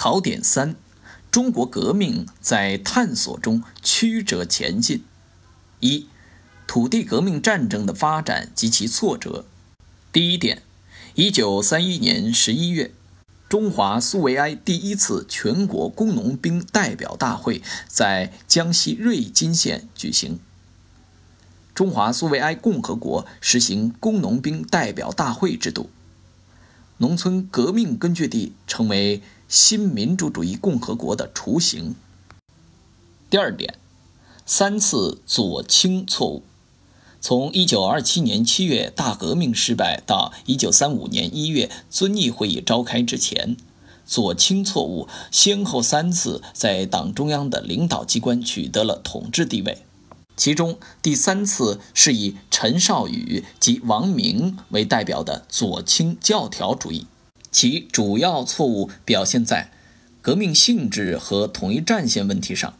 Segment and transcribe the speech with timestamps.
[0.00, 0.76] 考点三：
[1.30, 5.04] 中国革命在探索中曲折前进。
[5.80, 6.06] 一、
[6.66, 9.44] 土地革命战争的发展及其挫折。
[10.10, 10.62] 第一点，
[11.16, 12.94] 一九三一年十一月，
[13.46, 20.38] 中华苏维埃第一次全国工农兵代表大会在江西瑞金县举行。
[21.74, 25.90] 中华苏维埃共和国实行工农兵代表大会制度，
[26.96, 29.20] 农村革命根据地成为
[29.50, 31.96] 新民主主义共和国的雏形。
[33.28, 33.74] 第二点，
[34.46, 36.44] 三次左倾错误。
[37.20, 43.56] 从1927年7月大革命失败到1935年1月遵义会议召开之前，
[44.06, 49.78] 左倾错误先后三次在党中央的领导机关取得了统治地位。
[50.36, 57.08] 其中第三次是以陈少宇及王明为代表的左倾教条主义，
[57.50, 59.70] 其主要错误表现在
[60.22, 62.78] 革命性质和统一战线问题上、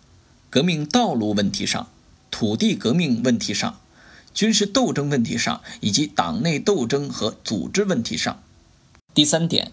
[0.49, 1.89] 革命道路问题上、
[2.31, 3.81] 土地革命问题上。
[4.33, 8.41] 军事斗争问题上，以及党内斗争和组织问题上。
[9.13, 9.73] 第三点，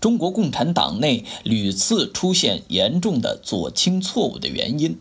[0.00, 4.98] 中国共产党内屡次出现严重的左倾错误的原因。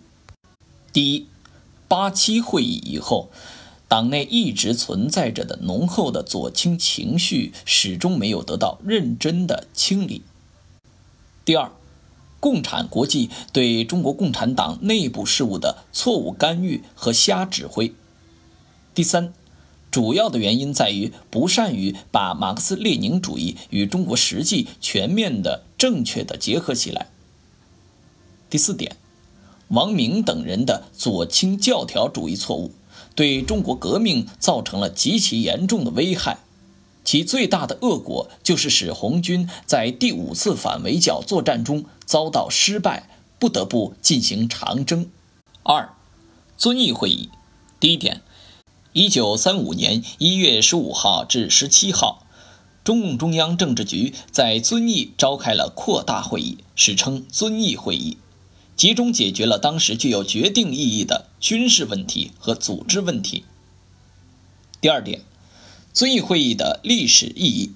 [0.93, 1.25] 第一，
[1.87, 3.31] 八七会议以后，
[3.91, 10.21] 党内一直存在着的浓厚的左倾情绪始终没有得到认真的清理。
[11.43, 11.73] 第二，
[12.39, 17.93] 共产国际对中国共产党内部事务的错误干预和瞎指挥。
[18.95, 19.33] 第三，
[19.91, 27.09] 主要的原因在于不善于把马克思列宁主义与中国实际全面的、正确的结合起来。
[28.49, 28.95] 第四点，
[29.67, 32.71] 王明等人的左倾教条主义错误，
[33.15, 36.39] 对中国革命造成了极其严重的危害，
[37.03, 45.09] 其最大的恶果就是使红军在第五次反围剿作战中遭到失败，不得不进行长征。
[45.63, 45.93] 二，
[46.57, 47.29] 遵义会议，
[47.79, 48.21] 第一点。
[48.93, 52.25] 一九三五年一月十五号至十七号，
[52.83, 58.17] 中共中央政治局在遵义召开了扩大会议，史称遵义会议，
[58.75, 63.43] 集中解决了当时具有决定意义的军事问题和组织问题。
[64.79, 65.21] 第二点，
[65.91, 67.73] 遵义会议的历史意义。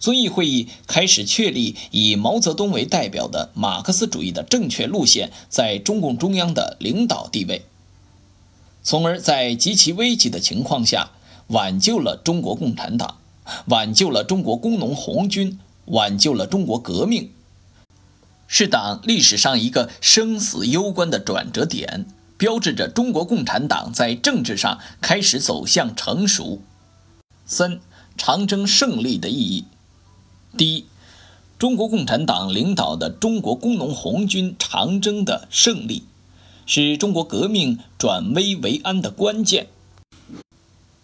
[0.00, 7.66] 遵义会议开始确立以毛泽东为代表的马克思主义的正确路线在中共中央的领导地位。
[8.82, 11.10] 从而在极其危急的情况下，
[11.48, 13.18] 挽救了中国共产党，
[13.66, 17.32] 挽救了中国工农红军，挽救了中国革命，
[18.46, 22.06] 是党历史上一个生死攸关的转折点，
[22.36, 26.62] 标志着中国共产党在政治上开始走向成熟。
[27.44, 27.80] 三、
[28.16, 29.64] 长征胜利的意义。
[30.56, 30.86] 第一，
[31.58, 36.04] 中国共产党领导的中国工农红军长征的胜利。
[36.68, 39.68] 是中国革命转危为安的关键。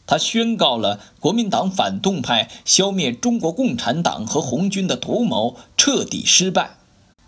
[0.09, 6.79] 他宣告了国民党反动派消灭中国共产党和红军的图谋彻底失败，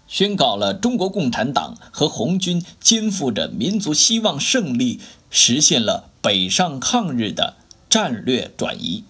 [0.07, 5.01] 宣告了中国共产党和红军肩负着民族希望胜利，
[5.31, 7.57] 实现了北上抗日的
[7.89, 9.05] 战略转移，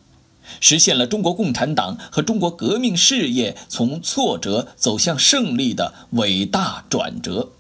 [0.61, 7.51] 实现了中国共产党和中国革命事业从挫折走向胜利的伟大转折。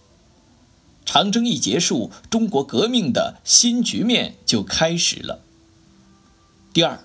[1.05, 5.41] 长征一结束，中国革命的新局面就开始了。
[6.73, 7.05] 第二，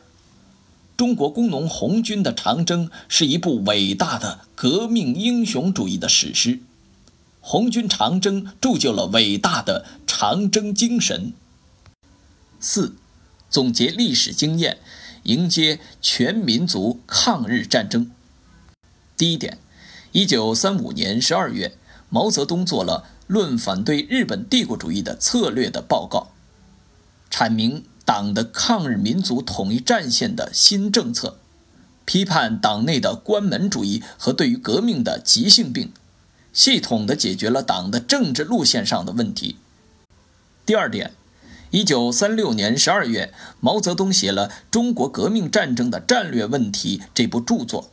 [0.99, 6.59] 中国工农红军的长征是一部伟大的革命英雄主义的史诗，
[7.39, 11.31] 红军长征铸就了伟大的长征精神。
[12.59, 12.97] 四，
[13.49, 14.79] 总结历史经验，
[15.23, 18.11] 迎接全民族抗日战争。
[19.15, 19.57] 第一点，
[20.11, 21.77] 一九三五年十二月，
[22.09, 23.05] 毛泽东做了。
[23.25, 26.33] 论反对日本帝国主义的策略的报告，
[27.31, 31.37] 阐明党的抗日民族统一战线的新政策，
[32.05, 35.93] 批判党内的关门主义和对于革命的急性病，
[36.51, 39.57] 系统的解决了党的政治路线上的问题。
[40.65, 41.11] 第二点，
[41.69, 47.91] 一九三六年十二月，毛泽东写了《中国革命战争的战略问题》这部著作。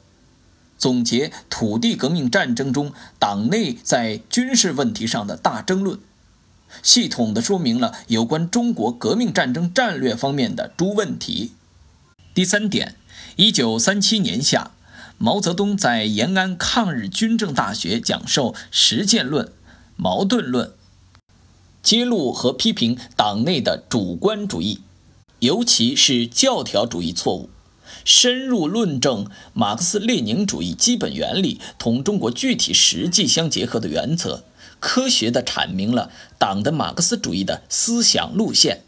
[0.79, 5.99] 总结土地革命战争中党内在军事问题上的大争论，
[6.83, 11.53] 系统地说明了有关中国革命战争战略方面的诸问题。
[12.35, 12.97] 第三点，
[13.37, 14.73] 一九三七年夏，
[15.19, 19.53] 毛泽东在延安抗日军政大学讲授实践论、
[19.97, 20.73] 矛盾论，
[21.83, 24.81] 揭露和批评党内的主观主义，
[25.39, 27.49] 尤其是教条主义错误。
[28.05, 34.45] 深入论证马克思列宁主义基本原理同中国具体实际相结合的原则，
[34.81, 38.83] 科学地阐明了党的马克思主义的思想路线。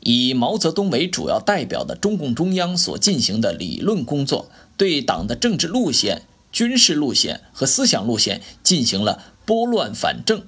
[0.00, 6.22] 以毛泽东为主要代表的中共中央所进行的理论工作，对党的政治路线、
[6.52, 10.44] 军事路线和思想路线进行了拨乱反正，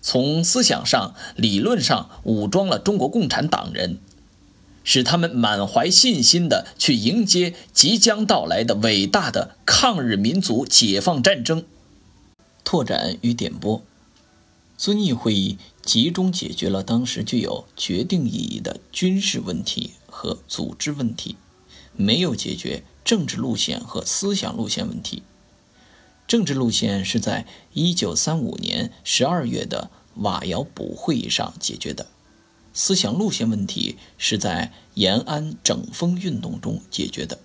[0.00, 3.98] 从思想上、理论上武装了中国共产党人，
[4.84, 11.64] 使他们满怀信心地去迎接即将到来的伟大的抗日民族解放战争。
[12.64, 13.82] 拓展与点拨。
[14.76, 21.36] 遵义会议集中解决了当时具有决定意义的军事问题和组织问题，
[21.94, 25.22] 没有解决政治路线和思想路线问题。
[26.26, 32.06] 政治路线是在1935年12月的瓦窑堡会议上解决的，
[32.72, 37.38] 思想路线问题是在延安整风运动中解决的。